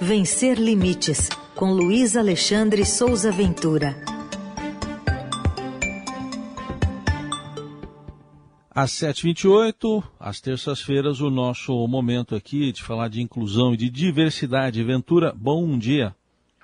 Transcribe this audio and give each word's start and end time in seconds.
Vencer 0.00 0.58
Limites, 0.58 1.30
com 1.54 1.72
Luiz 1.72 2.16
Alexandre 2.16 2.84
Souza 2.84 3.32
Ventura. 3.32 3.96
Às 8.70 8.92
7h28, 8.92 10.04
às 10.20 10.38
terças-feiras, 10.38 11.22
o 11.22 11.30
nosso 11.30 11.72
momento 11.88 12.34
aqui 12.34 12.72
de 12.72 12.82
falar 12.82 13.08
de 13.08 13.22
inclusão 13.22 13.72
e 13.72 13.76
de 13.76 13.88
diversidade. 13.88 14.84
Ventura, 14.84 15.32
bom 15.34 15.78
dia. 15.78 16.14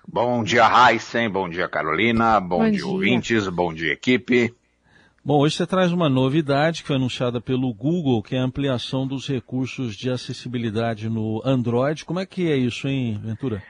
Bom 0.06 0.44
dia, 0.44 0.66
Heisen. 0.66 1.30
Bom 1.30 1.48
dia, 1.48 1.68
Carolina. 1.68 2.38
Bom, 2.38 2.58
bom 2.58 2.64
dia, 2.64 2.72
dia, 2.72 2.86
ouvintes. 2.86 3.48
Bom 3.48 3.72
dia, 3.72 3.94
equipe. 3.94 4.54
Bom, 5.25 5.39
hoje 5.39 5.57
você 5.57 5.64
traz 5.64 5.93
uma 5.93 6.09
novidade 6.09 6.82
que 6.82 6.89
foi 6.89 6.96
anunciada 6.96 7.41
pelo 7.41 7.72
Google, 7.72 8.21
que 8.25 8.34
é 8.34 8.41
a 8.41 8.43
ampliação 8.43 9.07
dos 9.07 9.29
recursos 9.29 9.95
de 9.95 10.11
acessibilidade 10.11 11.09
no 11.09 11.41
Android. 11.45 12.04
Como 12.04 12.18
é 12.18 12.27
que 12.27 12.50
é 12.50 12.57
isso, 12.57 12.89
hein, 12.89 13.21
Ventura? 13.22 13.62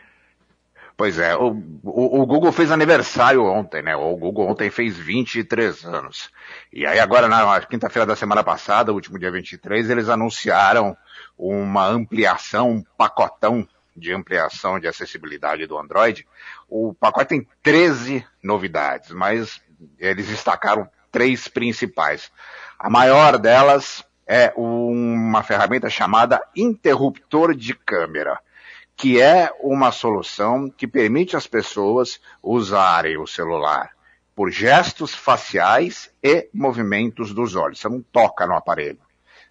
Pois 0.96 1.18
é, 1.18 1.36
o, 1.36 1.50
o, 1.84 2.22
o, 2.22 2.26
Google 2.26 2.50
fez 2.52 2.70
aniversário 2.70 3.44
ontem, 3.44 3.82
né? 3.82 3.94
O 3.94 4.16
Google 4.16 4.48
ontem 4.48 4.70
fez 4.70 4.96
23 4.96 5.84
anos. 5.84 6.30
E 6.72 6.86
aí 6.86 6.98
agora, 6.98 7.28
na 7.28 7.60
quinta-feira 7.60 8.06
da 8.06 8.16
semana 8.16 8.42
passada, 8.42 8.90
último 8.90 9.18
dia 9.18 9.30
23, 9.30 9.90
eles 9.90 10.08
anunciaram 10.08 10.96
uma 11.36 11.86
ampliação, 11.86 12.70
um 12.70 12.84
pacotão 12.96 13.68
de 13.94 14.10
ampliação 14.14 14.80
de 14.80 14.88
acessibilidade 14.88 15.66
do 15.66 15.78
Android. 15.78 16.26
O 16.66 16.94
pacote 16.94 17.28
tem 17.28 17.46
13 17.62 18.24
novidades, 18.42 19.10
mas 19.10 19.60
eles 19.98 20.28
destacaram 20.28 20.88
três 21.12 21.46
principais. 21.46 22.32
A 22.78 22.90
maior 22.90 23.38
delas 23.38 24.04
é 24.26 24.52
uma 24.56 25.42
ferramenta 25.42 25.90
chamada 25.90 26.42
interruptor 26.56 27.54
de 27.54 27.74
câmera, 27.74 28.40
que 28.96 29.20
é 29.20 29.52
uma 29.60 29.92
solução 29.92 30.70
que 30.70 30.86
permite 30.86 31.36
às 31.36 31.46
pessoas 31.46 32.20
usarem 32.42 33.18
o 33.18 33.26
celular 33.26 33.90
por 34.34 34.50
gestos 34.50 35.14
faciais 35.14 36.10
e 36.22 36.48
movimentos 36.52 37.34
dos 37.34 37.54
olhos. 37.54 37.78
Você 37.80 37.88
não 37.88 38.00
toca 38.00 38.46
no 38.46 38.54
aparelho. 38.54 38.98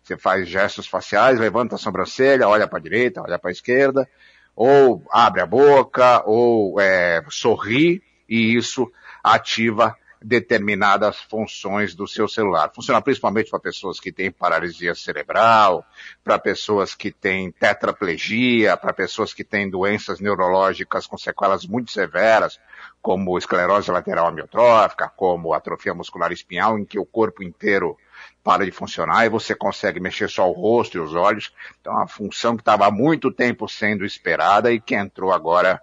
Você 0.02 0.18
faz 0.18 0.48
gestos 0.50 0.88
faciais, 0.88 1.40
levanta 1.40 1.75
a 1.75 1.78
sobrancelha, 1.78 2.48
olha 2.48 2.68
para 2.68 2.80
a 2.80 2.81
direita, 2.81 3.22
olha 3.22 3.38
para 3.38 3.52
a 3.52 3.53
esquerda, 3.53 4.09
ou 4.56 5.03
abre 5.12 5.42
a 5.42 5.46
boca, 5.46 6.23
ou 6.25 6.80
é, 6.80 7.23
sorri, 7.30 8.02
e 8.28 8.56
isso 8.56 8.92
ativa 9.23 9.96
determinadas 10.23 11.17
funções 11.17 11.95
do 11.95 12.08
seu 12.08 12.27
celular. 12.27 12.72
Funciona 12.73 13.02
principalmente 13.02 13.50
para 13.50 13.59
pessoas 13.59 14.00
que 14.00 14.11
têm 14.11 14.30
paralisia 14.30 14.94
cerebral, 14.94 15.83
para 16.23 16.38
pessoas 16.38 16.94
que 16.94 17.11
têm 17.11 17.52
tetraplegia, 17.52 18.78
para 18.78 18.94
pessoas 18.94 19.33
que 19.33 19.44
têm 19.44 19.69
doenças 19.69 20.19
neurológicas 20.19 21.08
com 21.08 21.17
sequelas 21.17 21.66
muito 21.66 21.89
severas, 21.89 22.59
como 23.02 23.36
esclerose 23.38 23.89
lateral 23.89 24.28
amiotrófica, 24.28 25.09
como 25.09 25.53
atrofia 25.53 25.94
muscular 25.94 26.31
espinhal, 26.31 26.78
em 26.78 26.85
que 26.85 27.00
o 27.00 27.06
corpo 27.06 27.41
inteiro 27.41 27.97
para 28.44 28.63
de 28.63 28.72
funcionar 28.72 29.25
e 29.25 29.30
você 29.30 29.56
consegue 29.56 30.00
mexer 30.00 30.30
só 30.30 30.47
o 30.47 30.53
rosto 30.53 30.97
e 30.97 31.02
os 31.02 31.16
olhos. 31.16 31.52
Então, 31.80 31.94
uma 31.94 32.08
função 32.08 32.56
que 32.56 32.61
estava 32.61 32.85
há 32.85 32.91
muito 32.91 33.31
tempo 33.31 33.67
sendo 33.67 34.06
esperada 34.06 34.72
e 34.72 34.80
que 34.80 34.94
entrou 34.94 35.31
agora 35.31 35.81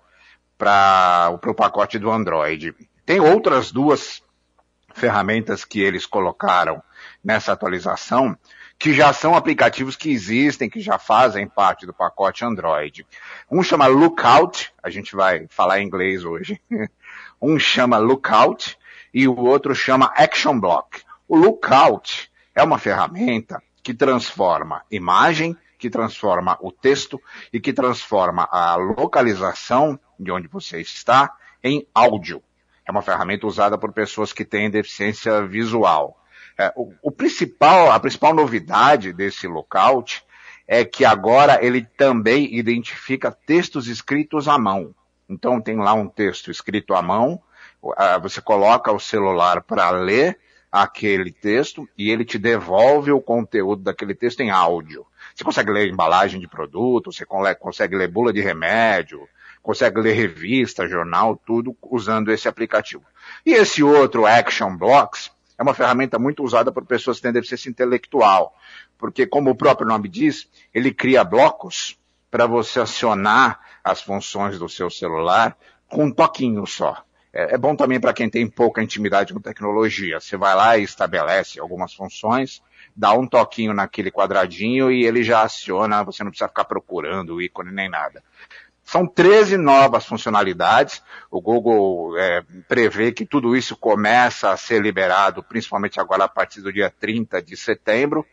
para 0.57 1.31
o 1.31 1.55
pacote 1.55 1.99
do 1.99 2.11
Android. 2.11 2.75
Tem 3.05 3.21
outras 3.21 3.73
duas 3.73 4.23
ferramentas 4.99 5.65
que 5.65 5.81
eles 5.81 6.05
colocaram 6.05 6.83
nessa 7.25 7.53
atualização, 7.53 8.37
que 8.79 8.93
já 8.93 9.13
são 9.13 9.35
aplicativos 9.35 9.97
que 9.97 10.11
existem, 10.11 10.69
que 10.69 10.81
já 10.81 10.99
fazem 10.99 11.49
parte 11.49 11.87
do 11.87 11.93
pacote 11.93 12.45
Android. 12.45 13.07
Um 13.51 13.63
chama 13.63 13.87
Lookout, 13.87 14.73
a 14.83 14.91
gente 14.91 15.17
vai 15.17 15.47
falar 15.49 15.81
em 15.81 15.87
inglês 15.87 16.25
hoje. 16.25 16.61
um 17.41 17.59
chama 17.59 17.99
Lookout 17.99 18.79
e 19.13 19.27
o 19.27 19.37
outro 19.37 19.75
chama 19.75 20.13
Action 20.17 20.61
Block. 20.61 21.03
O 21.27 21.37
Lookout 21.37 22.31
é 22.55 22.63
uma 22.63 22.79
ferramenta 22.79 23.63
que 23.83 23.95
transforma 23.95 24.83
imagem, 24.91 25.57
que 25.79 25.89
transforma 25.89 26.59
o 26.61 26.71
texto 26.71 27.21
e 27.53 27.61
que 27.61 27.73
transforma 27.73 28.49
a 28.51 28.77
localização 28.77 29.99
de 30.19 30.31
onde 30.31 30.49
você 30.49 30.81
está 30.81 31.35
em 31.63 31.87
áudio. 31.95 32.43
É 32.89 32.91
uma 32.91 33.03
ferramenta 33.03 33.47
usada 33.47 33.77
por 33.77 33.93
pessoas 33.93 34.33
que 34.33 34.47
têm 34.47 34.71
deficiência 34.71 35.47
visual. 35.47 36.19
É, 36.59 36.73
o, 36.75 36.91
o, 37.03 37.13
principal, 37.13 37.93
a 37.93 38.01
principal 38.01 38.35
novidade 38.35 39.13
desse 39.13 39.47
lookout 39.47 40.25
é 40.67 40.87
que 40.87 41.05
agora 41.05 41.63
ele 41.63 41.85
também 41.85 42.57
identifica 42.57 43.31
textos 43.31 43.89
escritos 43.89 44.49
à 44.49 44.59
mão. 44.59 44.95
Então 45.29 45.61
tem 45.61 45.77
lá 45.77 45.93
um 45.93 46.09
texto 46.09 46.51
escrito 46.51 46.95
à 46.95 47.03
mão, 47.03 47.43
você 48.23 48.41
coloca 48.41 48.91
o 48.91 48.99
celular 48.99 49.61
para 49.61 49.91
ler 49.91 50.39
aquele 50.73 51.31
texto 51.31 51.87
e 51.97 52.11
ele 52.11 52.25
te 52.25 52.39
devolve 52.39 53.13
o 53.13 53.21
conteúdo 53.21 53.83
daquele 53.83 54.15
texto 54.15 54.41
em 54.41 54.51
áudio. 54.51 55.07
Você 55.35 55.45
consegue 55.45 55.71
ler 55.71 55.89
embalagem 55.89 56.41
de 56.41 56.49
produto, 56.49 57.13
você 57.13 57.27
consegue 57.27 57.97
ler 57.97 58.09
bula 58.09 58.33
de 58.33 58.41
remédio, 58.41 59.29
consegue 59.69 60.01
ler 60.01 60.15
revista, 60.15 60.89
jornal, 60.89 61.37
tudo 61.37 61.77
usando 61.83 62.33
esse 62.33 62.49
aplicativo. 62.49 63.05
E 63.45 63.53
esse 63.53 63.83
outro 63.83 64.25
Action 64.25 64.75
Blocks 64.75 65.31
é 65.59 65.63
uma 65.63 65.75
ferramenta 65.75 66.19
muito 66.19 66.43
usada 66.43 66.73
por 66.73 66.87
pessoas 66.87 67.19
que 67.19 67.25
têm 67.25 67.35
deficiência 67.35 67.69
intelectual, 67.69 68.57
porque 68.97 69.27
como 69.27 69.51
o 69.51 69.55
próprio 69.55 69.87
nome 69.87 70.09
diz, 70.09 70.49
ele 70.73 70.91
cria 70.91 71.23
blocos 71.23 71.99
para 72.31 72.47
você 72.47 72.81
acionar 72.81 73.61
as 73.85 74.01
funções 74.01 74.59
do 74.59 74.71
seu 74.71 74.89
celular 74.89 75.55
com 75.87 76.07
um 76.07 76.11
toquinho 76.11 76.67
só. 76.67 77.05
É, 77.31 77.55
é 77.55 77.59
bom 77.59 77.77
também 77.77 78.01
para 78.01 78.15
quem 78.15 78.31
tem 78.31 78.49
pouca 78.49 78.83
intimidade 78.83 79.35
com 79.35 79.41
tecnologia. 79.41 80.19
Você 80.19 80.35
vai 80.39 80.55
lá 80.55 80.79
e 80.79 80.83
estabelece 80.83 81.61
algumas 81.61 81.93
funções, 81.93 82.63
dá 82.97 83.13
um 83.13 83.27
toquinho 83.27 83.75
naquele 83.75 84.11
quadradinho 84.11 84.91
e 84.91 85.05
ele 85.05 85.23
já 85.23 85.43
aciona, 85.43 86.03
você 86.03 86.25
não 86.25 86.31
precisa 86.31 86.49
ficar 86.49 86.65
procurando 86.65 87.35
o 87.35 87.43
ícone 87.43 87.71
nem 87.71 87.91
nada. 87.91 88.25
São 88.89 89.07
13 89.07 89.59
novas 89.59 90.07
funcionalidades. 90.07 91.03
O 91.31 91.43
Google 91.43 92.19
é, 92.19 92.43
prevê 92.67 93.13
que 93.13 93.27
tudo 93.27 93.55
isso 93.55 93.77
começa 93.77 94.51
a 94.51 94.57
ser 94.57 94.81
liberado, 94.81 95.43
principalmente 95.43 96.01
agora 96.01 96.25
a 96.25 96.29
partir 96.29 96.63
do 96.63 96.73
dia 96.73 96.91
30 96.99 97.43
de 97.43 97.55
setembro, 97.55 98.25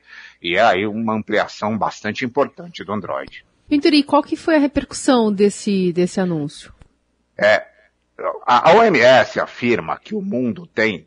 e 0.42 0.56
é 0.56 0.62
aí 0.62 0.88
uma 0.88 1.14
ampliação 1.14 1.78
bastante 1.78 2.24
importante 2.24 2.86
do 2.86 2.94
Android. 2.94 3.46
Venturi, 3.68 4.02
qual 4.02 4.24
que 4.24 4.38
foi 4.38 4.56
a 4.56 4.60
repercussão 4.60 5.30
desse, 5.30 5.92
desse 5.92 6.22
anúncio? 6.22 6.74
É, 7.38 7.66
a 8.46 8.72
OMS 8.78 9.42
afirma 9.42 10.00
que 10.00 10.16
o 10.16 10.22
mundo 10.22 10.66
tem 10.66 11.06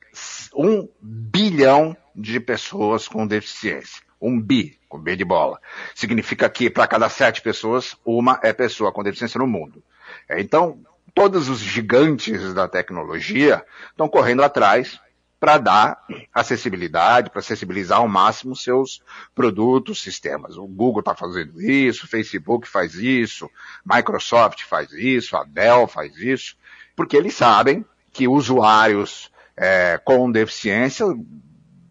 um 0.54 0.86
bilhão 1.00 1.96
de 2.14 2.38
pessoas 2.38 3.08
com 3.08 3.26
deficiência. 3.26 4.02
Um 4.20 4.40
bi, 4.40 4.78
com 4.88 4.98
B 4.98 5.16
de 5.16 5.24
bola. 5.24 5.60
Significa 5.94 6.48
que 6.48 6.68
para 6.68 6.86
cada 6.86 7.08
sete 7.08 7.40
pessoas, 7.40 7.96
uma 8.04 8.40
é 8.42 8.52
pessoa 8.52 8.92
com 8.92 9.02
deficiência 9.02 9.38
no 9.38 9.46
mundo. 9.46 9.82
É, 10.28 10.40
então, 10.40 10.80
todos 11.14 11.48
os 11.48 11.60
gigantes 11.60 12.54
da 12.54 12.68
tecnologia 12.68 13.64
estão 13.90 14.08
correndo 14.08 14.42
atrás 14.42 15.00
para 15.40 15.58
dar 15.58 16.04
acessibilidade, 16.34 17.30
para 17.30 17.38
acessibilizar 17.38 17.98
ao 17.98 18.08
máximo 18.08 18.56
seus 18.56 19.02
produtos, 19.34 20.02
sistemas. 20.02 20.56
O 20.56 20.66
Google 20.66 21.00
está 21.00 21.14
fazendo 21.14 21.60
isso, 21.62 22.04
o 22.04 22.08
Facebook 22.08 22.66
faz 22.68 22.94
isso, 22.94 23.48
Microsoft 23.84 24.64
faz 24.64 24.92
isso, 24.92 25.36
a 25.36 25.44
Dell 25.44 25.86
faz 25.86 26.16
isso, 26.16 26.56
porque 26.96 27.16
eles 27.16 27.34
sabem 27.34 27.84
que 28.12 28.26
usuários 28.26 29.30
é, 29.56 30.00
com 30.04 30.30
deficiência 30.30 31.06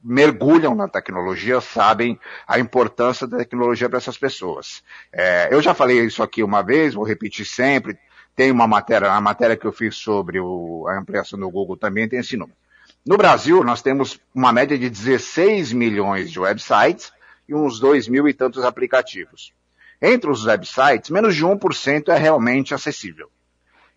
mergulham 0.07 0.73
na 0.73 0.87
tecnologia 0.87 1.59
sabem 1.59 2.17
a 2.47 2.57
importância 2.57 3.27
da 3.27 3.39
tecnologia 3.39 3.89
para 3.89 3.97
essas 3.97 4.17
pessoas. 4.17 4.81
É, 5.11 5.49
eu 5.51 5.61
já 5.61 5.73
falei 5.73 5.99
isso 5.99 6.23
aqui 6.23 6.41
uma 6.41 6.61
vez, 6.63 6.93
vou 6.93 7.03
repetir 7.03 7.45
sempre. 7.45 7.97
Tem 8.33 8.49
uma 8.49 8.67
matéria, 8.67 9.11
a 9.11 9.19
matéria 9.19 9.57
que 9.57 9.67
eu 9.67 9.71
fiz 9.73 9.97
sobre 9.97 10.39
o, 10.39 10.87
a 10.87 10.97
ampliação 10.97 11.37
do 11.37 11.49
Google 11.49 11.75
também 11.75 12.07
tem 12.07 12.19
esse 12.19 12.37
número. 12.37 12.57
No 13.05 13.17
Brasil, 13.17 13.63
nós 13.63 13.81
temos 13.81 14.19
uma 14.33 14.53
média 14.53 14.77
de 14.77 14.89
16 14.89 15.73
milhões 15.73 16.31
de 16.31 16.39
websites 16.39 17.11
e 17.47 17.53
uns 17.53 17.79
2 17.79 18.07
mil 18.07 18.29
e 18.29 18.33
tantos 18.33 18.63
aplicativos. 18.63 19.53
Entre 20.01 20.29
os 20.29 20.45
websites, 20.45 21.09
menos 21.09 21.35
de 21.35 21.43
1% 21.43 22.09
é 22.09 22.17
realmente 22.17 22.73
acessível. 22.73 23.29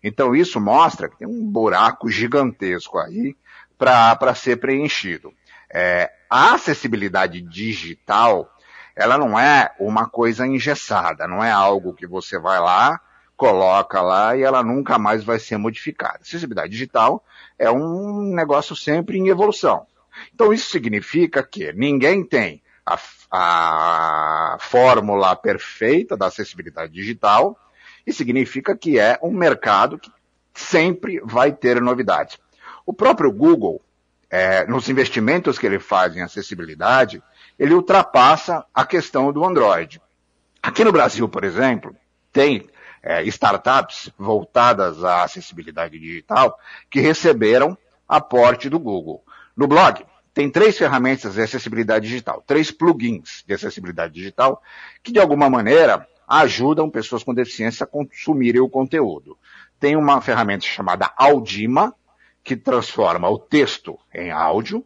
Então 0.03 0.35
isso 0.35 0.59
mostra 0.59 1.07
que 1.07 1.19
tem 1.19 1.27
um 1.27 1.45
buraco 1.45 2.09
gigantesco 2.09 2.97
aí 2.97 3.35
para 3.77 4.35
ser 4.35 4.57
preenchido. 4.57 5.33
É, 5.73 6.11
a 6.29 6.53
acessibilidade 6.53 7.41
digital, 7.41 8.53
ela 8.95 9.17
não 9.17 9.39
é 9.39 9.73
uma 9.79 10.07
coisa 10.09 10.45
engessada, 10.45 11.27
não 11.27 11.43
é 11.43 11.51
algo 11.51 11.93
que 11.93 12.05
você 12.05 12.37
vai 12.37 12.59
lá, 12.59 12.99
coloca 13.37 14.01
lá 14.01 14.35
e 14.35 14.43
ela 14.43 14.61
nunca 14.61 14.99
mais 14.99 15.23
vai 15.23 15.39
ser 15.39 15.57
modificada. 15.57 16.19
Acessibilidade 16.21 16.71
digital 16.71 17.23
é 17.57 17.71
um 17.71 18.33
negócio 18.35 18.75
sempre 18.75 19.17
em 19.17 19.29
evolução. 19.29 19.87
Então 20.33 20.53
isso 20.53 20.69
significa 20.69 21.41
que 21.41 21.71
ninguém 21.73 22.23
tem 22.23 22.61
a, 22.85 22.99
a 23.31 24.57
fórmula 24.59 25.35
perfeita 25.35 26.17
da 26.17 26.27
acessibilidade 26.27 26.91
digital 26.91 27.57
E 28.05 28.11
significa 28.11 28.75
que 28.75 28.99
é 28.99 29.19
um 29.21 29.31
mercado 29.31 29.97
que 29.97 30.11
sempre 30.53 31.19
vai 31.23 31.51
ter 31.51 31.79
novidades. 31.81 32.37
O 32.85 32.93
próprio 32.93 33.31
Google, 33.31 33.81
é, 34.31 34.65
nos 34.65 34.87
investimentos 34.87 35.59
que 35.59 35.65
ele 35.65 35.77
faz 35.77 36.15
em 36.15 36.21
acessibilidade, 36.21 37.21
ele 37.59 37.73
ultrapassa 37.73 38.65
a 38.73 38.85
questão 38.85 39.31
do 39.33 39.43
Android. 39.43 40.01
Aqui 40.63 40.85
no 40.85 40.91
Brasil, 40.91 41.27
por 41.27 41.43
exemplo, 41.43 41.93
tem 42.31 42.69
é, 43.03 43.23
startups 43.23 44.09
voltadas 44.17 45.03
à 45.03 45.23
acessibilidade 45.23 45.99
digital 45.99 46.57
que 46.89 47.01
receberam 47.01 47.77
aporte 48.07 48.69
do 48.69 48.79
Google. 48.79 49.21
No 49.55 49.67
blog, 49.67 50.05
tem 50.33 50.49
três 50.49 50.77
ferramentas 50.77 51.33
de 51.33 51.41
acessibilidade 51.41 52.07
digital, 52.07 52.41
três 52.47 52.71
plugins 52.71 53.43
de 53.45 53.53
acessibilidade 53.53 54.13
digital, 54.13 54.61
que 55.03 55.11
de 55.11 55.19
alguma 55.19 55.49
maneira 55.49 56.07
ajudam 56.25 56.89
pessoas 56.89 57.21
com 57.21 57.33
deficiência 57.33 57.83
a 57.83 57.87
consumirem 57.87 58.61
o 58.61 58.69
conteúdo. 58.69 59.37
Tem 59.77 59.97
uma 59.97 60.21
ferramenta 60.21 60.65
chamada 60.65 61.11
Audima, 61.17 61.93
que 62.43 62.55
transforma 62.55 63.29
o 63.29 63.37
texto 63.37 63.97
em 64.13 64.31
áudio. 64.31 64.85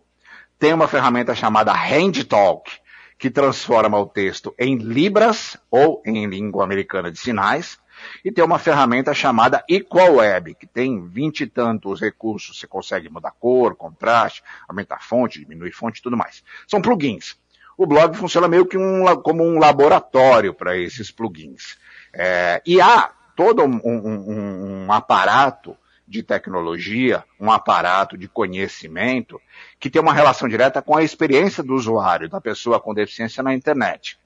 Tem 0.58 0.74
uma 0.74 0.88
ferramenta 0.88 1.36
chamada 1.36 1.74
HandTalk, 1.74 2.72
que 3.18 3.30
transforma 3.30 3.98
o 3.98 4.06
texto 4.06 4.54
em 4.60 4.78
libras 4.78 5.58
ou 5.72 6.02
em 6.06 6.26
língua 6.26 6.64
americana 6.64 7.12
de 7.12 7.20
sinais. 7.20 7.78
E 8.26 8.32
tem 8.32 8.44
uma 8.44 8.60
ferramenta 8.60 9.14
chamada 9.14 9.64
Equal 9.70 10.16
Web, 10.16 10.56
que 10.56 10.68
tem 10.68 11.08
vinte 11.08 11.42
e 11.42 11.48
tantos 11.48 12.02
recursos. 12.02 12.60
Você 12.60 12.68
consegue 12.68 13.10
mudar 13.10 13.32
cor, 13.32 13.76
contraste, 13.76 14.44
aumentar 14.68 15.02
fonte, 15.02 15.40
diminuir 15.40 15.72
fonte 15.72 16.00
e 16.00 16.04
tudo 16.04 16.18
mais. 16.18 16.44
São 16.68 16.82
plugins. 16.82 17.38
O 17.78 17.86
blog 17.86 18.16
funciona 18.16 18.48
meio 18.48 18.66
que 18.66 18.78
um, 18.78 19.06
como 19.22 19.44
um 19.44 19.60
laboratório 19.60 20.54
para 20.54 20.78
esses 20.78 21.10
plugins. 21.10 21.78
É, 22.14 22.62
e 22.66 22.82
há 22.82 23.12
todo 23.36 23.64
um, 23.64 23.82
um, 23.84 24.86
um 24.86 24.92
aparato 24.92 25.78
de 26.08 26.22
tecnologia, 26.22 27.24
um 27.40 27.52
aparato 27.52 28.18
de 28.18 28.28
conhecimento 28.28 29.42
que 29.80 29.90
tem 29.90 30.02
uma 30.02 30.14
relação 30.14 30.48
direta 30.48 30.82
com 30.82 30.96
a 30.96 31.04
experiência 31.04 31.64
do 31.64 31.74
usuário, 31.74 32.30
da 32.30 32.40
pessoa 32.40 32.80
com 32.80 32.94
deficiência 32.94 33.42
na 33.42 33.54
internet, 33.54 34.20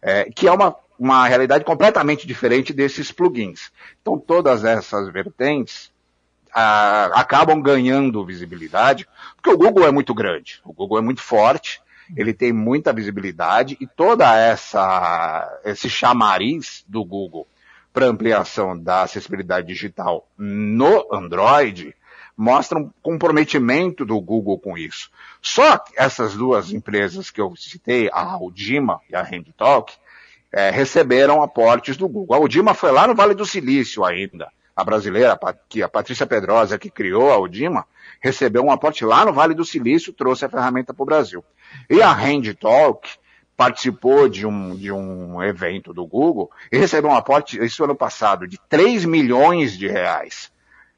é, 0.00 0.24
que 0.24 0.46
é 0.46 0.52
uma, 0.52 0.76
uma 0.98 1.26
realidade 1.26 1.64
completamente 1.64 2.26
diferente 2.26 2.72
desses 2.72 3.10
plugins. 3.10 3.72
Então, 4.00 4.18
todas 4.18 4.64
essas 4.64 5.12
vertentes 5.12 5.92
acabam 7.12 7.60
ganhando 7.60 8.24
visibilidade, 8.24 9.08
porque 9.34 9.50
o 9.50 9.58
Google 9.58 9.88
é 9.88 9.90
muito 9.90 10.14
grande, 10.14 10.60
o 10.64 10.72
Google 10.72 10.98
é 10.98 11.00
muito 11.00 11.20
forte, 11.20 11.82
ele 12.16 12.32
tem 12.32 12.52
muita 12.52 12.92
visibilidade 12.92 13.76
e 13.80 13.86
toda 13.88 14.36
essa 14.36 15.60
esse 15.64 15.90
chamariz 15.90 16.84
do 16.86 17.04
Google 17.04 17.48
para 17.94 18.06
ampliação 18.06 18.76
da 18.76 19.02
acessibilidade 19.02 19.68
digital 19.68 20.28
no 20.36 21.06
Android 21.12 21.94
mostra 22.36 22.76
um 22.76 22.90
comprometimento 23.00 24.04
do 24.04 24.20
Google 24.20 24.58
com 24.58 24.76
isso. 24.76 25.08
Só 25.40 25.78
essas 25.96 26.34
duas 26.34 26.72
empresas 26.72 27.30
que 27.30 27.40
eu 27.40 27.54
citei, 27.54 28.10
a 28.12 28.32
Audima 28.32 29.00
e 29.08 29.14
a 29.14 29.22
HandTalk, 29.22 29.92
é, 30.52 30.70
receberam 30.70 31.40
aportes 31.40 31.96
do 31.96 32.08
Google. 32.08 32.34
A 32.34 32.38
Audima 32.40 32.74
foi 32.74 32.90
lá 32.90 33.06
no 33.06 33.14
Vale 33.14 33.34
do 33.34 33.46
Silício 33.46 34.04
ainda. 34.04 34.48
A 34.74 34.82
brasileira, 34.82 35.32
a 35.32 35.88
Patrícia 35.88 36.26
Pedrosa, 36.26 36.76
que 36.76 36.90
criou 36.90 37.30
a 37.30 37.34
Audima, 37.34 37.86
recebeu 38.20 38.64
um 38.64 38.72
aporte 38.72 39.04
lá 39.04 39.24
no 39.24 39.32
Vale 39.32 39.54
do 39.54 39.64
Silício, 39.64 40.12
trouxe 40.12 40.44
a 40.44 40.48
ferramenta 40.48 40.92
para 40.92 41.02
o 41.04 41.06
Brasil. 41.06 41.44
E 41.88 42.02
a 42.02 42.10
HandTalk 42.10 43.08
participou 43.56 44.28
de 44.28 44.46
um, 44.46 44.74
de 44.74 44.90
um 44.90 45.42
evento 45.42 45.92
do 45.92 46.06
Google 46.06 46.50
e 46.70 46.78
recebeu 46.78 47.10
um 47.10 47.14
aporte, 47.14 47.62
isso 47.62 47.84
ano 47.84 47.94
passado, 47.94 48.46
de 48.46 48.58
3 48.68 49.04
milhões 49.04 49.76
de 49.76 49.88
reais. 49.88 50.52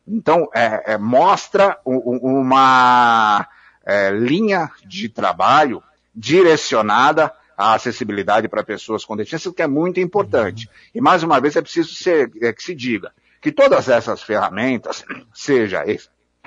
Então, 0.07 0.49
é, 0.55 0.95
é, 0.95 0.99
mostra 0.99 1.79
uma 1.85 3.47
é, 3.85 4.11
linha 4.11 4.71
de 4.87 5.09
trabalho 5.09 5.83
direcionada 6.15 7.33
à 7.57 7.75
acessibilidade 7.75 8.49
para 8.49 8.63
pessoas 8.63 9.05
com 9.05 9.17
deficiência, 9.17 9.53
que 9.53 9.63
é 9.63 9.67
muito 9.67 9.99
importante. 9.99 10.71
E, 10.95 11.01
mais 11.01 11.23
uma 11.23 11.41
vez, 11.41 11.57
é 11.57 11.63
preciso 11.63 11.95
ser, 11.95 12.31
é, 12.41 12.53
que 12.53 12.63
se 12.63 12.75
diga 12.75 13.13
que 13.41 13.53
todas 13.53 13.89
essas 13.89 14.23
ferramentas, 14.23 15.05
seja 15.33 15.85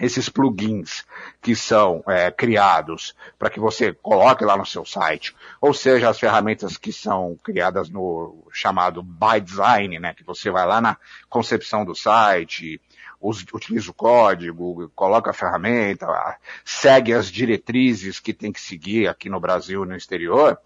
esses 0.01 0.29
plugins 0.29 1.05
que 1.41 1.55
são 1.55 2.03
é, 2.07 2.31
criados 2.31 3.15
para 3.37 3.49
que 3.49 3.59
você 3.59 3.93
coloque 3.93 4.43
lá 4.45 4.57
no 4.57 4.65
seu 4.65 4.85
site, 4.85 5.35
ou 5.61 5.73
seja, 5.73 6.09
as 6.09 6.19
ferramentas 6.19 6.77
que 6.77 6.91
são 6.91 7.37
criadas 7.43 7.89
no 7.89 8.47
chamado 8.51 9.03
by 9.03 9.39
design, 9.43 9.99
né, 9.99 10.13
que 10.13 10.23
você 10.23 10.49
vai 10.49 10.65
lá 10.65 10.79
na 10.81 10.97
concepção 11.29 11.85
do 11.85 11.95
site, 11.95 12.81
utiliza 13.21 13.91
o 13.91 13.93
código, 13.93 14.89
coloca 14.95 15.31
a 15.31 15.33
ferramenta, 15.33 16.07
segue 16.63 17.13
as 17.13 17.29
diretrizes 17.29 18.19
que 18.19 18.33
tem 18.33 18.51
que 18.51 18.61
seguir 18.61 19.07
aqui 19.07 19.29
no 19.29 19.39
Brasil 19.39 19.83
e 19.83 19.87
no 19.87 19.95
exterior, 19.95 20.57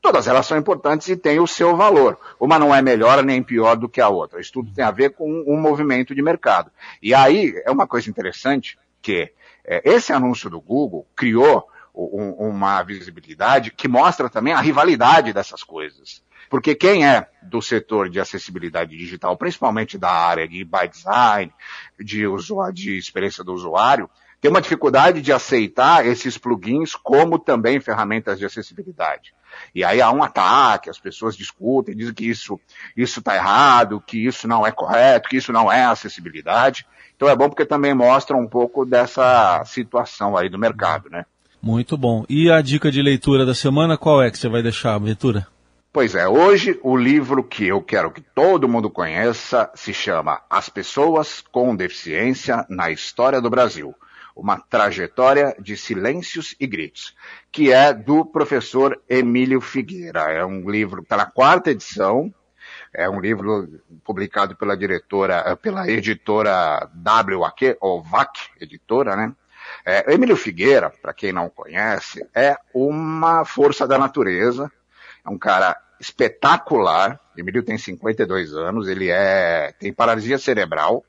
Todas 0.00 0.26
elas 0.26 0.46
são 0.46 0.56
importantes 0.56 1.08
e 1.08 1.16
têm 1.16 1.40
o 1.40 1.46
seu 1.46 1.76
valor. 1.76 2.18
Uma 2.38 2.58
não 2.58 2.74
é 2.74 2.80
melhor 2.80 3.22
nem 3.22 3.42
pior 3.42 3.76
do 3.76 3.88
que 3.88 4.00
a 4.00 4.08
outra. 4.08 4.40
Isso 4.40 4.52
tudo 4.52 4.72
tem 4.72 4.84
a 4.84 4.90
ver 4.90 5.10
com 5.10 5.44
um 5.46 5.60
movimento 5.60 6.14
de 6.14 6.22
mercado. 6.22 6.70
E 7.02 7.14
aí 7.14 7.60
é 7.64 7.70
uma 7.70 7.86
coisa 7.86 8.08
interessante 8.08 8.78
que 9.02 9.32
é, 9.64 9.82
esse 9.84 10.12
anúncio 10.12 10.48
do 10.48 10.60
Google 10.60 11.06
criou 11.14 11.68
um, 11.94 12.30
uma 12.48 12.82
visibilidade 12.82 13.70
que 13.70 13.88
mostra 13.88 14.30
também 14.30 14.52
a 14.54 14.60
rivalidade 14.60 15.32
dessas 15.32 15.62
coisas. 15.62 16.22
Porque 16.48 16.74
quem 16.74 17.06
é 17.06 17.28
do 17.42 17.60
setor 17.60 18.08
de 18.10 18.18
acessibilidade 18.18 18.96
digital, 18.96 19.36
principalmente 19.36 19.96
da 19.96 20.10
área 20.10 20.48
de 20.48 20.64
by 20.64 20.88
design, 20.90 21.52
de, 21.98 22.26
usuário, 22.26 22.74
de 22.74 22.98
experiência 22.98 23.44
do 23.44 23.52
usuário, 23.52 24.10
tem 24.40 24.50
uma 24.50 24.60
dificuldade 24.60 25.20
de 25.20 25.32
aceitar 25.32 26.06
esses 26.06 26.38
plugins 26.38 26.94
como 26.94 27.38
também 27.38 27.78
ferramentas 27.80 28.38
de 28.38 28.46
acessibilidade. 28.46 29.34
E 29.74 29.84
aí 29.84 30.00
há 30.00 30.10
um 30.10 30.22
ataque, 30.22 30.88
as 30.88 30.98
pessoas 30.98 31.36
discutem, 31.36 31.94
dizem 31.94 32.14
que 32.14 32.28
isso 32.28 32.58
isso 32.96 33.18
está 33.18 33.34
errado, 33.34 34.02
que 34.04 34.24
isso 34.24 34.48
não 34.48 34.66
é 34.66 34.72
correto, 34.72 35.28
que 35.28 35.36
isso 35.36 35.52
não 35.52 35.70
é 35.70 35.84
acessibilidade. 35.84 36.86
Então 37.16 37.28
é 37.28 37.36
bom 37.36 37.48
porque 37.48 37.66
também 37.66 37.92
mostra 37.92 38.36
um 38.36 38.46
pouco 38.46 38.86
dessa 38.86 39.62
situação 39.64 40.36
aí 40.36 40.48
do 40.48 40.58
mercado, 40.58 41.10
né? 41.10 41.26
Muito 41.62 41.98
bom. 41.98 42.24
E 42.28 42.50
a 42.50 42.62
dica 42.62 42.90
de 42.90 43.02
leitura 43.02 43.44
da 43.44 43.54
semana, 43.54 43.98
qual 43.98 44.22
é 44.22 44.30
que 44.30 44.38
você 44.38 44.48
vai 44.48 44.62
deixar, 44.62 44.96
Ventura? 44.98 45.46
Pois 45.92 46.14
é, 46.14 46.26
hoje 46.26 46.78
o 46.82 46.96
livro 46.96 47.42
que 47.42 47.66
eu 47.66 47.82
quero 47.82 48.12
que 48.12 48.20
todo 48.20 48.68
mundo 48.68 48.88
conheça 48.88 49.68
se 49.74 49.92
chama 49.92 50.40
As 50.48 50.68
Pessoas 50.68 51.42
com 51.50 51.74
Deficiência 51.74 52.64
na 52.68 52.90
História 52.90 53.40
do 53.40 53.50
Brasil. 53.50 53.94
Uma 54.40 54.58
trajetória 54.58 55.54
de 55.60 55.76
silêncios 55.76 56.56
e 56.58 56.66
gritos, 56.66 57.14
que 57.52 57.70
é 57.70 57.92
do 57.92 58.24
professor 58.24 58.98
Emílio 59.06 59.60
Figueira. 59.60 60.32
É 60.32 60.42
um 60.42 60.70
livro 60.70 61.02
que 61.02 61.04
está 61.04 61.16
na 61.18 61.26
quarta 61.26 61.70
edição, 61.70 62.32
é 62.90 63.06
um 63.06 63.20
livro 63.20 63.68
publicado 64.02 64.56
pela 64.56 64.74
diretora, 64.74 65.54
pela 65.58 65.86
editora 65.90 66.88
WAQ, 67.04 67.76
ou 67.82 68.02
VAC, 68.02 68.48
editora, 68.58 69.14
né? 69.14 69.30
É, 69.84 70.10
Emílio 70.14 70.36
Figueira, 70.36 70.88
para 70.88 71.12
quem 71.12 71.34
não 71.34 71.50
conhece, 71.50 72.26
é 72.34 72.56
uma 72.72 73.44
força 73.44 73.86
da 73.86 73.98
natureza, 73.98 74.72
é 75.22 75.28
um 75.28 75.36
cara 75.36 75.76
espetacular. 76.00 77.20
Emílio 77.36 77.62
tem 77.62 77.76
52 77.76 78.54
anos, 78.54 78.88
ele 78.88 79.10
é, 79.10 79.74
tem 79.78 79.92
paralisia 79.92 80.38
cerebral, 80.38 81.04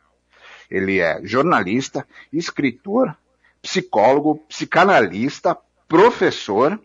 ele 0.72 1.00
é 1.00 1.20
jornalista, 1.24 2.08
escritor, 2.32 3.16
psicólogo, 3.62 4.38
psicanalista, 4.48 5.58
professor, 5.88 6.80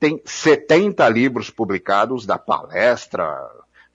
tem 0.00 0.20
70 0.24 1.06
livros 1.08 1.50
publicados 1.50 2.24
da 2.24 2.38
palestra, 2.38 3.26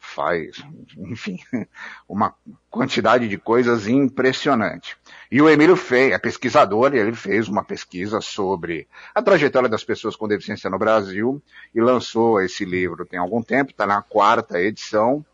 faz, 0.04 0.64
enfim, 0.98 1.40
uma 2.08 2.36
quantidade 2.70 3.28
de 3.28 3.38
coisas 3.38 3.88
impressionante. 3.88 4.98
E 5.32 5.42
o 5.42 5.50
Emílio 5.50 5.76
fez, 5.76 6.12
é 6.12 6.20
pesquisador, 6.20 6.94
e 6.94 7.00
ele 7.00 7.14
fez 7.14 7.48
uma 7.48 7.64
pesquisa 7.64 8.20
sobre 8.22 8.88
a 9.16 9.22
trajetória 9.22 9.70
das 9.70 9.84
pessoas 9.84 10.16
com 10.16 10.28
deficiência 10.28 10.70
no 10.70 10.78
Brasil 10.78 11.42
e 11.74 11.82
lançou 11.82 12.42
esse 12.42 12.66
livro 12.66 13.06
tem 13.06 13.18
algum 13.18 13.42
tempo, 13.42 13.72
está 13.72 13.88
na 13.88 14.02
quarta 14.02 14.62
edição. 14.62 15.26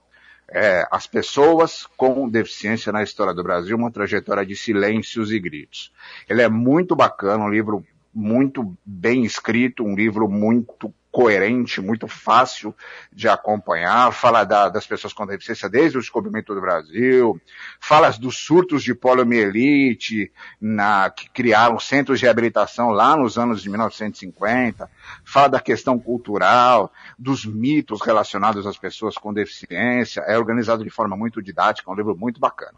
É, 0.51 0.87
As 0.91 1.07
Pessoas 1.07 1.85
com 1.97 2.27
Deficiência 2.29 2.91
na 2.91 3.03
História 3.03 3.33
do 3.33 3.43
Brasil, 3.43 3.77
uma 3.77 3.91
trajetória 3.91 4.45
de 4.45 4.55
silêncios 4.55 5.31
e 5.31 5.39
gritos. 5.39 5.91
Ele 6.27 6.41
é 6.41 6.49
muito 6.49 6.95
bacana, 6.95 7.45
um 7.45 7.49
livro 7.49 7.85
muito 8.13 8.75
bem 8.83 9.23
escrito, 9.23 9.83
um 9.83 9.95
livro 9.95 10.27
muito 10.27 10.93
coerente, 11.11 11.81
muito 11.81 12.07
fácil 12.07 12.73
de 13.11 13.27
acompanhar, 13.27 14.11
fala 14.13 14.43
da, 14.43 14.69
das 14.69 14.85
pessoas 14.85 15.11
com 15.11 15.25
deficiência 15.25 15.67
desde 15.67 15.97
o 15.97 16.01
descobrimento 16.01 16.53
do 16.53 16.61
Brasil, 16.61 17.39
fala 17.79 18.09
dos 18.11 18.37
surtos 18.37 18.83
de 18.83 18.93
poliomielite, 18.93 20.31
na, 20.61 21.09
que 21.09 21.29
criaram 21.29 21.79
centros 21.79 22.19
de 22.19 22.25
reabilitação 22.25 22.89
lá 22.89 23.15
nos 23.15 23.37
anos 23.37 23.61
de 23.63 23.69
1950, 23.69 24.89
fala 25.25 25.47
da 25.47 25.59
questão 25.59 25.97
cultural, 25.97 26.91
dos 27.17 27.45
mitos 27.45 28.01
relacionados 28.01 28.67
às 28.67 28.77
pessoas 28.77 29.15
com 29.15 29.33
deficiência, 29.33 30.21
é 30.21 30.37
organizado 30.37 30.83
de 30.83 30.89
forma 30.89 31.17
muito 31.17 31.41
didática, 31.41 31.89
é 31.89 31.93
um 31.93 31.97
livro 31.97 32.15
muito 32.15 32.39
bacana. 32.39 32.77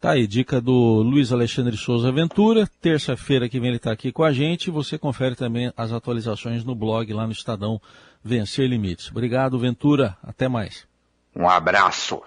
Tá 0.00 0.12
aí, 0.12 0.26
dica 0.26 0.62
do 0.62 1.02
Luiz 1.02 1.30
Alexandre 1.30 1.76
Souza 1.76 2.10
Ventura. 2.10 2.66
Terça-feira 2.80 3.50
que 3.50 3.60
vem 3.60 3.68
ele 3.68 3.76
está 3.76 3.92
aqui 3.92 4.10
com 4.10 4.24
a 4.24 4.32
gente. 4.32 4.70
Você 4.70 4.96
confere 4.96 5.36
também 5.36 5.70
as 5.76 5.92
atualizações 5.92 6.64
no 6.64 6.74
blog 6.74 7.12
lá 7.12 7.26
no 7.26 7.32
Estadão 7.32 7.78
Vencer 8.24 8.66
Limites. 8.66 9.10
Obrigado, 9.10 9.58
Ventura. 9.58 10.16
Até 10.22 10.48
mais. 10.48 10.88
Um 11.36 11.46
abraço. 11.46 12.22